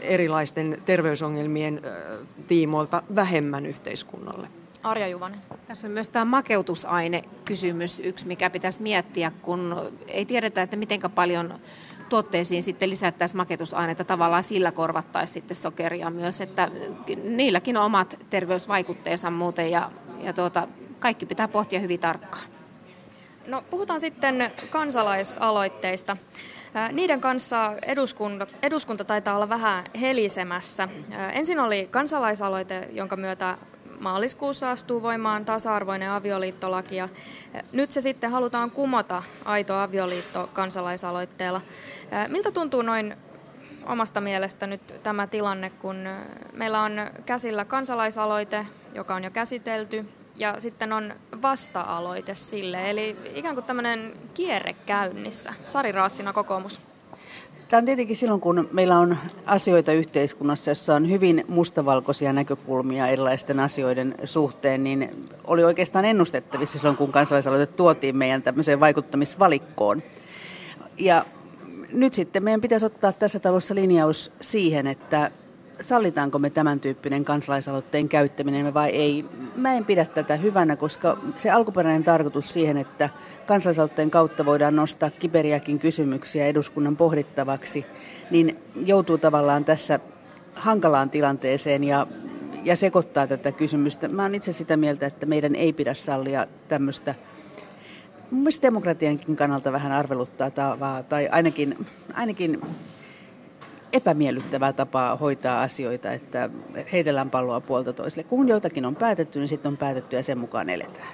erilaisten 0.01 0.81
terveysongelmien 0.85 1.81
tiimoilta 2.47 3.03
vähemmän 3.15 3.65
yhteiskunnalle. 3.65 4.47
Arja 4.83 5.07
Juvonen. 5.07 5.39
Tässä 5.67 5.87
on 5.87 5.93
myös 5.93 6.09
tämä 6.09 6.25
makeutusaine 6.25 7.21
kysymys 7.45 7.99
yksi, 7.99 8.27
mikä 8.27 8.49
pitäisi 8.49 8.81
miettiä, 8.81 9.31
kun 9.41 9.91
ei 10.07 10.25
tiedetä, 10.25 10.61
että 10.61 10.75
miten 10.75 10.99
paljon 11.15 11.53
tuotteisiin 12.09 12.63
sitten 12.63 12.89
lisättäisiin 12.89 13.37
maketusaineita, 13.37 14.03
tavallaan 14.03 14.43
sillä 14.43 14.71
korvattaisiin 14.71 15.33
sitten 15.33 15.57
sokeria 15.57 16.09
myös, 16.09 16.41
että 16.41 16.71
niilläkin 17.23 17.77
on 17.77 17.85
omat 17.85 18.19
terveysvaikutteensa 18.29 19.31
muuten 19.31 19.71
ja, 19.71 19.91
ja 20.19 20.33
tuota, 20.33 20.67
kaikki 20.99 21.25
pitää 21.25 21.47
pohtia 21.47 21.79
hyvin 21.79 21.99
tarkkaan. 21.99 22.45
No, 23.47 23.63
puhutaan 23.69 23.99
sitten 23.99 24.51
kansalaisaloitteista. 24.69 26.17
Niiden 26.91 27.21
kanssa 27.21 27.73
eduskunta, 27.85 28.47
eduskunta 28.61 29.03
taitaa 29.03 29.35
olla 29.35 29.49
vähän 29.49 29.85
helisemässä. 30.01 30.89
Ensin 31.33 31.59
oli 31.59 31.87
kansalaisaloite, 31.91 32.89
jonka 32.91 33.15
myötä 33.15 33.57
maaliskuussa 33.99 34.71
astuu 34.71 35.01
voimaan 35.01 35.45
tasa-arvoinen 35.45 36.11
avioliittolaki 36.11 36.95
ja 36.95 37.09
nyt 37.71 37.91
se 37.91 38.01
sitten 38.01 38.31
halutaan 38.31 38.71
kumota 38.71 39.23
aito 39.45 39.75
avioliitto 39.77 40.49
kansalaisaloitteella. 40.53 41.61
Miltä 42.27 42.51
tuntuu 42.51 42.81
noin 42.81 43.15
omasta 43.85 44.21
mielestä 44.21 44.67
nyt 44.67 45.03
tämä 45.03 45.27
tilanne, 45.27 45.69
kun 45.69 46.09
meillä 46.53 46.81
on 46.81 46.91
käsillä 47.25 47.65
kansalaisaloite, 47.65 48.65
joka 48.95 49.15
on 49.15 49.23
jo 49.23 49.31
käsitelty, 49.31 50.05
ja 50.37 50.55
sitten 50.59 50.93
on 50.93 51.13
vasta-aloite 51.41 52.35
sille, 52.35 52.89
eli 52.89 53.15
ikään 53.35 53.55
kuin 53.55 53.65
tämmöinen 53.65 54.13
kierre 54.33 54.73
käynnissä. 54.73 55.53
Sari 55.65 55.91
Raassina, 55.91 56.33
kokoomus. 56.33 56.81
Tämä 57.69 57.77
on 57.77 57.85
tietenkin 57.85 58.17
silloin, 58.17 58.41
kun 58.41 58.69
meillä 58.71 58.97
on 58.97 59.17
asioita 59.45 59.91
yhteiskunnassa, 59.91 60.71
jossa 60.71 60.95
on 60.95 61.09
hyvin 61.09 61.45
mustavalkoisia 61.47 62.33
näkökulmia 62.33 63.07
erilaisten 63.07 63.59
asioiden 63.59 64.15
suhteen, 64.23 64.83
niin 64.83 65.29
oli 65.43 65.63
oikeastaan 65.63 66.05
ennustettavissa 66.05 66.77
silloin, 66.77 66.97
kun 66.97 67.11
kansalaisaloite 67.11 67.65
tuotiin 67.65 68.17
meidän 68.17 68.43
tämmöiseen 68.43 68.79
vaikuttamisvalikkoon. 68.79 70.03
Ja 70.97 71.25
nyt 71.91 72.13
sitten 72.13 72.43
meidän 72.43 72.61
pitäisi 72.61 72.85
ottaa 72.85 73.13
tässä 73.13 73.39
talossa 73.39 73.75
linjaus 73.75 74.31
siihen, 74.41 74.87
että 74.87 75.31
sallitaanko 75.81 76.39
me 76.39 76.49
tämän 76.49 76.79
tyyppinen 76.79 77.25
kansalaisaloitteen 77.25 78.09
käyttäminen 78.09 78.73
vai 78.73 78.89
ei. 78.89 79.25
Mä 79.55 79.73
en 79.73 79.85
pidä 79.85 80.05
tätä 80.05 80.35
hyvänä, 80.35 80.75
koska 80.75 81.17
se 81.37 81.51
alkuperäinen 81.51 82.03
tarkoitus 82.03 82.53
siihen, 82.53 82.77
että 82.77 83.09
kansalaisaloitteen 83.45 84.11
kautta 84.11 84.45
voidaan 84.45 84.75
nostaa 84.75 85.09
kiperiäkin 85.09 85.79
kysymyksiä 85.79 86.45
eduskunnan 86.45 86.97
pohdittavaksi, 86.97 87.85
niin 88.31 88.59
joutuu 88.85 89.17
tavallaan 89.17 89.65
tässä 89.65 89.99
hankalaan 90.55 91.09
tilanteeseen 91.09 91.83
ja, 91.83 92.07
ja 92.63 92.75
sekoittaa 92.75 93.27
tätä 93.27 93.51
kysymystä. 93.51 94.07
Mä 94.07 94.21
oon 94.21 94.35
itse 94.35 94.53
sitä 94.53 94.77
mieltä, 94.77 95.05
että 95.05 95.25
meidän 95.25 95.55
ei 95.55 95.73
pidä 95.73 95.93
sallia 95.93 96.47
tämmöistä 96.67 97.15
mun 98.31 98.47
demokratiankin 98.61 99.35
kannalta 99.35 99.71
vähän 99.71 99.91
arveluttaa 99.91 100.51
tai 101.09 101.27
ainakin, 101.31 101.85
ainakin 102.13 102.61
epämiellyttävää 103.93 104.73
tapaa 104.73 105.15
hoitaa 105.15 105.61
asioita, 105.61 106.11
että 106.11 106.49
heitellään 106.91 107.29
palloa 107.29 107.61
puolta 107.61 107.93
toiselle. 107.93 108.23
Kun 108.23 108.47
jotakin 108.47 108.85
on 108.85 108.95
päätetty, 108.95 109.39
niin 109.39 109.47
sitten 109.47 109.69
on 109.71 109.77
päätetty 109.77 110.15
ja 110.15 110.23
sen 110.23 110.37
mukaan 110.37 110.69
eletään. 110.69 111.07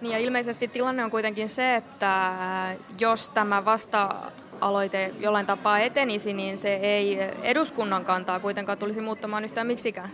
Niin 0.00 0.12
ja 0.12 0.18
ilmeisesti 0.18 0.68
tilanne 0.68 1.04
on 1.04 1.10
kuitenkin 1.10 1.48
se, 1.48 1.74
että 1.76 2.32
jos 3.00 3.30
tämä 3.30 3.64
vasta 3.64 4.14
aloite 4.60 5.14
jollain 5.18 5.46
tapaa 5.46 5.78
etenisi, 5.78 6.32
niin 6.32 6.58
se 6.58 6.74
ei 6.74 7.18
eduskunnan 7.42 8.04
kantaa 8.04 8.40
kuitenkaan 8.40 8.78
tulisi 8.78 9.00
muuttamaan 9.00 9.44
yhtään 9.44 9.66
miksikään 9.66 10.10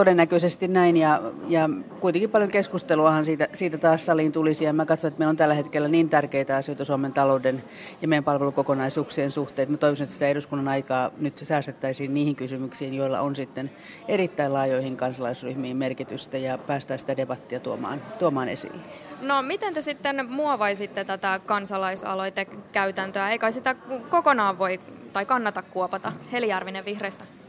todennäköisesti 0.00 0.68
näin 0.68 0.96
ja, 0.96 1.22
ja 1.48 1.68
kuitenkin 2.00 2.30
paljon 2.30 2.50
keskusteluahan 2.50 3.24
siitä, 3.24 3.48
siitä 3.54 3.78
taas 3.78 4.06
saliin 4.06 4.32
tulisi 4.32 4.64
ja 4.64 4.72
mä 4.72 4.86
katson, 4.86 5.08
että 5.08 5.18
meillä 5.18 5.30
on 5.30 5.36
tällä 5.36 5.54
hetkellä 5.54 5.88
niin 5.88 6.08
tärkeitä 6.08 6.56
asioita 6.56 6.84
Suomen 6.84 7.12
talouden 7.12 7.64
ja 8.02 8.08
meidän 8.08 8.24
palvelukokonaisuuksien 8.24 9.30
suhteen. 9.30 9.70
Mä 9.70 9.76
toivoisin, 9.76 10.04
että 10.04 10.12
sitä 10.12 10.28
eduskunnan 10.28 10.68
aikaa 10.68 11.10
nyt 11.18 11.38
säästettäisiin 11.38 12.14
niihin 12.14 12.36
kysymyksiin, 12.36 12.94
joilla 12.94 13.20
on 13.20 13.36
sitten 13.36 13.70
erittäin 14.08 14.52
laajoihin 14.52 14.96
kansalaisryhmiin 14.96 15.76
merkitystä 15.76 16.38
ja 16.38 16.58
päästään 16.58 16.98
sitä 16.98 17.16
debattia 17.16 17.60
tuomaan, 17.60 18.02
tuomaan 18.18 18.48
esille. 18.48 18.80
No 19.20 19.42
miten 19.42 19.74
te 19.74 19.80
sitten 19.80 20.26
muovaisitte 20.30 21.04
tätä 21.04 21.40
kansalaisaloitekäytäntöä? 21.46 23.30
Eikä 23.30 23.50
sitä 23.50 23.74
kokonaan 24.08 24.58
voi 24.58 24.80
tai 25.12 25.26
kannata 25.26 25.62
kuopata. 25.62 26.12
Heli 26.32 26.48
Järvinen 26.48 26.84
vihreistä. 26.84 27.39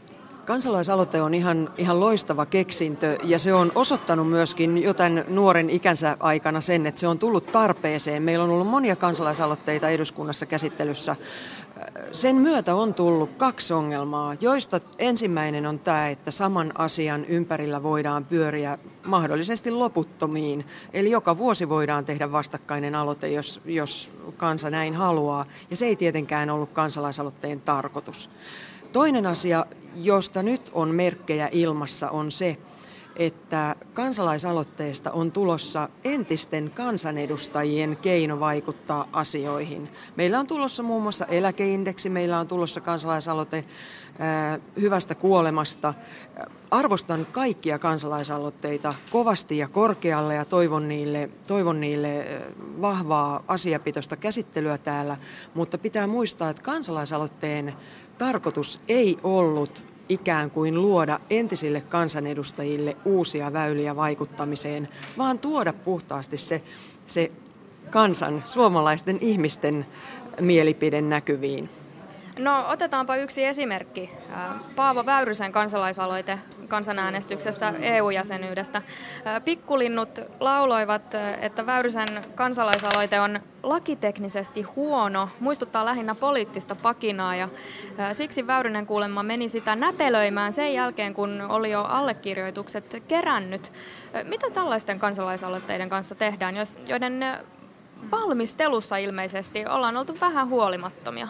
Kansalaisaloite 0.44 1.22
on 1.22 1.34
ihan, 1.34 1.70
ihan 1.78 2.00
loistava 2.00 2.46
keksintö 2.46 3.18
ja 3.22 3.38
se 3.38 3.54
on 3.54 3.72
osoittanut 3.74 4.28
myöskin 4.28 4.78
jo 4.78 4.94
tämän 4.94 5.24
nuoren 5.28 5.70
ikänsä 5.70 6.16
aikana 6.20 6.60
sen, 6.60 6.86
että 6.86 7.00
se 7.00 7.06
on 7.06 7.18
tullut 7.18 7.46
tarpeeseen. 7.46 8.22
Meillä 8.22 8.44
on 8.44 8.50
ollut 8.50 8.68
monia 8.68 8.96
kansalaisaloitteita 8.96 9.88
eduskunnassa 9.88 10.46
käsittelyssä. 10.46 11.16
Sen 12.12 12.36
myötä 12.36 12.74
on 12.74 12.94
tullut 12.94 13.30
kaksi 13.36 13.74
ongelmaa, 13.74 14.34
joista 14.40 14.80
ensimmäinen 14.98 15.66
on 15.66 15.78
tämä, 15.78 16.08
että 16.08 16.30
saman 16.30 16.72
asian 16.78 17.24
ympärillä 17.24 17.82
voidaan 17.82 18.24
pyöriä 18.24 18.78
mahdollisesti 19.06 19.70
loputtomiin. 19.70 20.64
Eli 20.92 21.10
joka 21.10 21.38
vuosi 21.38 21.68
voidaan 21.68 22.04
tehdä 22.04 22.32
vastakkainen 22.32 22.94
aloite, 22.94 23.28
jos, 23.28 23.60
jos 23.64 24.12
kansa 24.36 24.70
näin 24.70 24.94
haluaa. 24.94 25.46
Ja 25.70 25.76
se 25.76 25.86
ei 25.86 25.96
tietenkään 25.96 26.50
ollut 26.50 26.70
kansalaisaloitteen 26.70 27.60
tarkoitus. 27.60 28.30
Toinen 28.92 29.26
asia, 29.26 29.66
josta 29.96 30.42
nyt 30.42 30.70
on 30.72 30.94
merkkejä 30.94 31.48
ilmassa, 31.52 32.10
on 32.10 32.30
se, 32.30 32.56
että 33.16 33.76
kansalaisaloitteesta 33.94 35.10
on 35.10 35.32
tulossa 35.32 35.88
entisten 36.04 36.70
kansanedustajien 36.74 37.98
keino 38.02 38.40
vaikuttaa 38.40 39.08
asioihin. 39.12 39.88
Meillä 40.16 40.40
on 40.40 40.46
tulossa 40.46 40.82
muun 40.82 41.02
muassa 41.02 41.26
eläkeindeksi, 41.26 42.08
meillä 42.08 42.38
on 42.38 42.48
tulossa 42.48 42.80
kansalaisaloite 42.80 43.64
hyvästä 44.80 45.14
kuolemasta. 45.14 45.94
Arvostan 46.70 47.26
kaikkia 47.32 47.78
kansalaisaloitteita 47.78 48.94
kovasti 49.10 49.58
ja 49.58 49.68
korkealle 49.68 50.34
ja 50.34 50.44
toivon 50.44 50.88
niille, 50.88 51.30
toivon 51.46 51.80
niille 51.80 52.26
vahvaa 52.80 53.44
asiapitoista 53.48 54.16
käsittelyä 54.16 54.78
täällä, 54.78 55.16
mutta 55.54 55.78
pitää 55.78 56.06
muistaa, 56.06 56.50
että 56.50 56.62
kansalaisaloitteen 56.62 57.74
tarkoitus 58.18 58.80
ei 58.88 59.18
ollut 59.22 59.91
ikään 60.08 60.50
kuin 60.50 60.82
luoda 60.82 61.20
entisille 61.30 61.80
kansanedustajille 61.80 62.96
uusia 63.04 63.52
väyliä 63.52 63.96
vaikuttamiseen, 63.96 64.88
vaan 65.18 65.38
tuoda 65.38 65.72
puhtaasti 65.72 66.36
se, 66.36 66.62
se 67.06 67.32
kansan, 67.90 68.42
suomalaisten 68.46 69.18
ihmisten 69.20 69.86
mielipide 70.40 71.00
näkyviin. 71.00 71.81
No 72.38 72.64
otetaanpa 72.68 73.16
yksi 73.16 73.44
esimerkki. 73.44 74.10
Paavo 74.76 75.06
Väyrysen 75.06 75.52
kansalaisaloite 75.52 76.38
kansanäänestyksestä 76.68 77.74
EU-jäsenyydestä. 77.80 78.82
Pikkulinnut 79.44 80.20
lauloivat, 80.40 81.02
että 81.40 81.66
Väyrysen 81.66 82.08
kansalaisaloite 82.34 83.20
on 83.20 83.40
lakiteknisesti 83.62 84.62
huono, 84.62 85.28
muistuttaa 85.40 85.84
lähinnä 85.84 86.14
poliittista 86.14 86.74
pakinaa 86.74 87.36
ja 87.36 87.48
siksi 88.12 88.46
Väyrynen 88.46 88.86
kuulemma 88.86 89.22
meni 89.22 89.48
sitä 89.48 89.76
näpelöimään 89.76 90.52
sen 90.52 90.74
jälkeen, 90.74 91.14
kun 91.14 91.40
oli 91.48 91.70
jo 91.70 91.82
allekirjoitukset 91.82 93.02
kerännyt. 93.08 93.72
Mitä 94.24 94.50
tällaisten 94.50 94.98
kansalaisaloitteiden 94.98 95.88
kanssa 95.88 96.14
tehdään, 96.14 96.54
joiden 96.86 97.24
valmistelussa 98.10 98.96
ilmeisesti 98.96 99.66
ollaan 99.66 99.96
oltu 99.96 100.16
vähän 100.20 100.48
huolimattomia? 100.48 101.28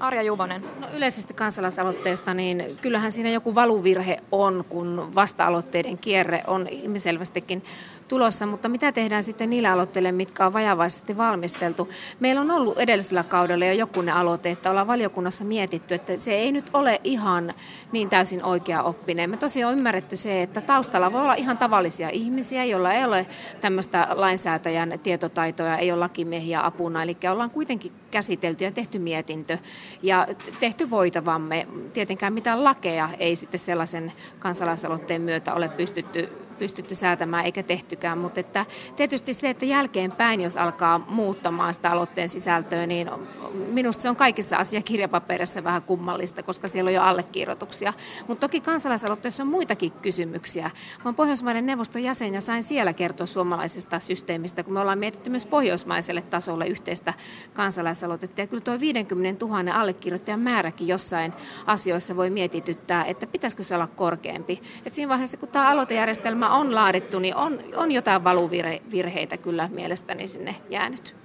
Arja 0.00 0.22
Juvonen. 0.22 0.62
No 0.80 0.86
yleisesti 0.96 1.34
kansalaisaloitteesta, 1.34 2.34
niin 2.34 2.76
kyllähän 2.82 3.12
siinä 3.12 3.30
joku 3.30 3.54
valuvirhe 3.54 4.16
on, 4.32 4.64
kun 4.68 5.10
vasta-aloitteiden 5.14 5.98
kierre 5.98 6.42
on 6.46 6.66
ilmiselvästikin 6.66 7.62
tulossa, 8.08 8.46
mutta 8.46 8.68
mitä 8.68 8.92
tehdään 8.92 9.22
sitten 9.22 9.50
niillä 9.50 9.72
aloitteille, 9.72 10.12
mitkä 10.12 10.46
on 10.46 10.52
vajavaisesti 10.52 11.16
valmisteltu? 11.16 11.88
Meillä 12.20 12.40
on 12.40 12.50
ollut 12.50 12.78
edellisellä 12.78 13.22
kaudella 13.22 13.64
jo 13.64 13.72
jokunen 13.72 14.14
aloite, 14.14 14.50
että 14.50 14.70
ollaan 14.70 14.86
valiokunnassa 14.86 15.44
mietitty, 15.44 15.94
että 15.94 16.18
se 16.18 16.32
ei 16.32 16.52
nyt 16.52 16.70
ole 16.72 17.00
ihan 17.04 17.54
niin 17.92 18.08
täysin 18.08 18.44
oikea 18.44 18.82
oppinen. 18.82 19.30
Me 19.30 19.36
tosiaan 19.36 19.72
on 19.72 19.78
ymmärretty 19.78 20.16
se, 20.16 20.42
että 20.42 20.60
taustalla 20.60 21.12
voi 21.12 21.20
olla 21.20 21.34
ihan 21.34 21.58
tavallisia 21.58 22.10
ihmisiä, 22.10 22.64
joilla 22.64 22.92
ei 22.92 23.04
ole 23.04 23.26
tämmöistä 23.60 24.08
lainsäätäjän 24.10 24.94
tietotaitoja, 25.02 25.78
ei 25.78 25.92
ole 25.92 25.98
lakimiehiä 25.98 26.66
apuna, 26.66 27.02
eli 27.02 27.16
ollaan 27.30 27.50
kuitenkin 27.50 27.92
käsitelty 28.10 28.64
ja 28.64 28.72
tehty 28.72 28.98
mietintö 28.98 29.58
ja 30.02 30.26
tehty 30.60 30.90
voitavamme. 30.90 31.66
Tietenkään 31.92 32.32
mitään 32.32 32.64
lakeja 32.64 33.10
ei 33.18 33.36
sitten 33.36 33.60
sellaisen 33.60 34.12
kansalaisaloitteen 34.38 35.22
myötä 35.22 35.54
ole 35.54 35.68
pystytty, 35.68 36.28
pystytty 36.58 36.94
säätämään 36.94 37.44
eikä 37.44 37.62
tehtykään, 37.62 38.18
mutta 38.18 38.40
että 38.40 38.66
tietysti 38.96 39.34
se, 39.34 39.50
että 39.50 39.64
jälkeenpäin, 39.64 40.40
jos 40.40 40.56
alkaa 40.56 40.98
muuttamaan 40.98 41.74
sitä 41.74 41.90
aloitteen 41.90 42.28
sisältöä, 42.28 42.86
niin 42.86 43.10
minusta 43.52 44.02
se 44.02 44.10
on 44.10 44.16
kaikissa 44.16 44.56
asiakirjapaperissa 44.56 45.64
vähän 45.64 45.82
kummallista, 45.82 46.42
koska 46.42 46.68
siellä 46.68 46.88
on 46.88 46.94
jo 46.94 47.02
allekirjoituksia. 47.02 47.92
Mutta 48.28 48.48
toki 48.48 48.60
kansalaisaloitteessa 48.60 49.42
on 49.42 49.48
muitakin 49.48 49.92
kysymyksiä. 49.92 50.70
Olen 51.04 51.14
Pohjoismaiden 51.14 51.66
neuvoston 51.66 52.02
jäsen 52.02 52.34
ja 52.34 52.40
sain 52.40 52.62
siellä 52.62 52.92
kertoa 52.92 53.26
suomalaisesta 53.26 54.00
systeemistä, 54.00 54.62
kun 54.62 54.72
me 54.74 54.80
ollaan 54.80 54.98
mietitty 54.98 55.30
myös 55.30 55.46
pohjoismaiselle 55.46 56.22
tasolle 56.22 56.66
yhteistä 56.66 57.14
kansalaisaloitetta. 57.54 58.40
Ja 58.40 58.46
kyllä 58.46 58.60
tuo 58.60 58.80
50 58.80 59.46
000 59.46 59.74
allekirjoittajan 59.74 60.40
määräkin 60.40 60.88
jossain 60.88 61.32
asioissa 61.66 62.16
voi 62.16 62.30
mietityttää, 62.30 63.04
että 63.04 63.26
pitäisikö 63.26 63.62
se 63.62 63.74
olla 63.74 63.86
korkeampi. 63.86 64.62
Et 64.86 64.94
siinä 64.94 65.08
vaiheessa, 65.08 65.36
kun 65.36 65.48
tämä 65.48 65.68
aloitejärjestelmä 65.68 66.47
on 66.50 66.74
laadittu, 66.74 67.18
niin 67.18 67.36
on, 67.36 67.58
on 67.76 67.92
jotain 67.92 68.24
valuvirheitä 68.24 69.36
kyllä 69.36 69.68
mielestäni 69.72 70.28
sinne 70.28 70.54
jäänyt. 70.70 71.16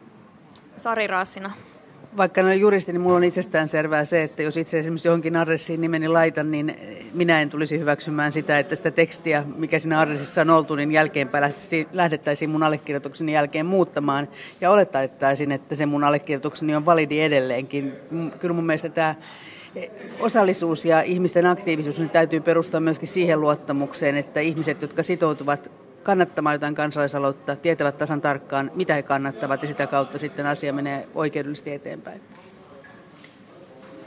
Sari 0.78 1.08
Raassina 1.08 1.52
vaikka 2.18 2.42
en 2.42 2.48
ole 2.48 2.56
juristi, 2.56 2.92
niin 2.92 3.02
minulla 3.02 3.18
on 3.18 3.24
itsestään 3.24 3.70
selvää 3.70 4.06
se, 4.06 4.24
että 4.24 4.44
jos 4.44 4.58
itse 4.58 4.80
esimerkiksi 4.80 5.08
johonkin 5.08 5.36
adressiin 5.36 5.82
nimeni 5.82 6.08
laitan, 6.08 6.52
niin 6.52 6.78
minä 7.14 7.42
en 7.42 7.50
tulisi 7.50 7.80
hyväksymään 7.80 8.32
sitä, 8.32 8.60
että 8.60 8.76
sitä 8.76 8.92
tekstiä, 8.92 9.44
mikä 9.56 9.80
siinä 9.80 10.00
adressissa 10.00 10.42
on 10.42 10.50
oltu, 10.50 10.76
niin 10.76 10.92
jälkeenpäin 10.92 11.54
lähdettäisiin 11.94 12.50
mun 12.50 12.64
allekirjoitukseni 12.64 13.34
jälkeen 13.34 13.66
muuttamaan. 13.66 14.28
Ja 14.62 14.72
olettaisin, 14.72 15.52
että 15.52 15.76
se 15.76 15.86
mun 15.86 16.04
allekirjoitukseni 16.04 16.76
on 16.76 16.86
validi 16.86 17.22
edelleenkin. 17.22 17.94
Kyllä 18.40 18.54
mun 18.54 18.66
mielestä 18.66 18.90
tämä 18.90 19.16
osallisuus 20.20 20.86
ja 20.86 21.02
ihmisten 21.02 21.46
aktiivisuus 21.46 22.00
niin 22.00 22.10
täytyy 22.10 22.40
perustaa 22.40 22.80
myöskin 22.80 23.08
siihen 23.08 23.42
luottamukseen, 23.42 24.18
että 24.18 24.40
ihmiset, 24.40 24.82
jotka 24.82 25.04
sitoutuvat 25.04 25.72
kannattamaan 26.04 26.56
jotain 26.56 26.76
kansalaisaloitetta, 26.76 27.56
tietävät 27.56 27.98
tasan 27.98 28.22
tarkkaan, 28.22 28.72
mitä 28.76 28.94
he 28.94 29.02
kannattavat 29.02 29.62
ja 29.62 29.68
sitä 29.68 29.88
kautta 29.88 30.18
sitten 30.18 30.46
asia 30.46 30.74
menee 30.74 31.08
oikeudellisesti 31.16 31.74
eteenpäin. 31.74 32.22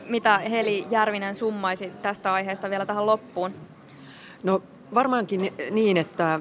Mitä 0.09 0.39
Heli 0.39 0.87
Järvinen 0.91 1.35
summaisi 1.35 1.93
tästä 2.03 2.33
aiheesta 2.33 2.71
vielä 2.71 2.87
tähän 2.87 3.07
loppuun? 3.07 3.55
No 4.43 4.63
varmaankin 4.95 5.53
niin, 5.71 5.97
että 5.97 6.35
äh, 6.35 6.41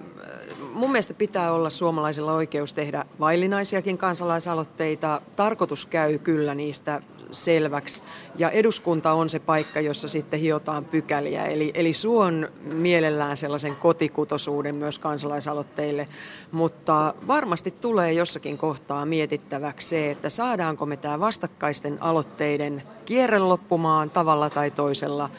mun 0.74 0.92
mielestä 0.92 1.14
pitää 1.14 1.52
olla 1.52 1.70
suomalaisilla 1.70 2.34
oikeus 2.34 2.74
tehdä 2.74 3.06
vaillinaisiakin 3.20 3.98
kansalaisaloitteita. 3.98 5.22
Tarkoitus 5.36 5.86
käy 5.86 6.20
kyllä 6.20 6.56
niistä 6.56 7.02
selväksi. 7.32 8.04
Ja 8.38 8.50
eduskunta 8.50 9.14
on 9.14 9.30
se 9.30 9.40
paikka, 9.40 9.82
jossa 9.82 10.08
sitten 10.08 10.40
hiotaan 10.40 10.86
pykäliä. 10.86 11.46
Eli, 11.46 11.72
eli 11.74 11.94
suon 11.94 12.50
mielellään 12.74 13.38
sellaisen 13.38 13.76
kotikutosuuden 13.76 14.76
myös 14.76 15.00
kansalaisaloitteille. 15.00 16.08
Mutta 16.52 17.14
varmasti 17.28 17.72
tulee 17.72 18.14
jossakin 18.14 18.58
kohtaa 18.58 19.06
mietittäväksi 19.06 19.88
se, 19.88 20.12
että 20.12 20.30
saadaanko 20.30 20.86
me 20.86 20.98
tämä 20.98 21.20
vastakkaisten 21.20 21.98
aloitteiden 22.02 22.84
kierre 23.06 23.40
loppumaan 23.40 24.10
tavalla 24.10 24.50
tai 24.50 24.72
toisella. 24.72 25.30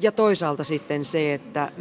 Ja 0.00 0.12
toisaalta 0.12 0.64
sitten 0.64 1.04
se, 1.04 1.34
että 1.34 1.72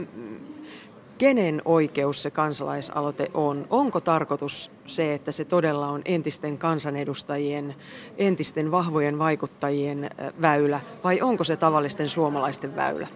kenen 1.18 1.62
oikeus 1.66 2.24
se 2.24 2.32
kansalaisaloite 2.32 3.32
on. 3.34 3.68
Onko 3.70 4.02
tarkoitus 4.02 4.72
se, 4.86 5.14
että 5.14 5.32
se 5.32 5.46
todella 5.46 5.88
on 5.88 6.02
entisten 6.06 6.58
kansanedustajien, 6.58 7.76
entisten 8.18 8.72
vahvojen 8.72 9.20
vaikuttajien 9.20 10.10
väylä, 10.42 10.80
vai 11.04 11.22
onko 11.22 11.44
se 11.44 11.56
tavallisten 11.56 12.08
suomalaisten 12.08 12.76
väylä? 12.76 13.08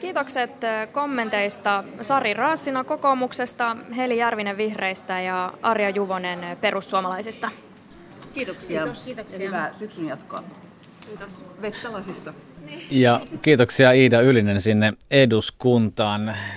Kiitokset 0.00 0.50
kommenteista 0.92 1.84
Sari 2.00 2.34
Raassina 2.34 2.84
kokoomuksesta, 2.84 3.76
Heli 3.96 4.18
Järvinen 4.18 4.56
vihreistä 4.56 5.20
ja 5.20 5.52
Arja 5.62 5.90
Juvonen 5.90 6.56
perussuomalaisista. 6.60 7.50
Kiitoksia. 8.34 8.82
Kiitos. 8.82 9.04
Kiitoksia. 9.04 9.40
Ja 9.40 9.46
hyvää 9.46 9.74
syksyn 9.78 10.08
jatkoa. 10.08 10.42
Kiitos. 11.06 11.44
Vettä 11.62 11.92
lasissa. 11.92 12.32
Ja 12.90 13.20
kiitoksia 13.42 13.92
Iida 13.92 14.20
Ylinen 14.20 14.60
sinne 14.60 14.92
eduskuntaan. 15.10 16.34